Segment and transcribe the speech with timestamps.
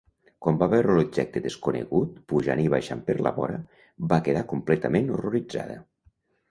[0.43, 3.61] Quan va veure l'objecte desconegut pujant i baixant per la vora,
[4.15, 5.81] va quedar completament horroritzada.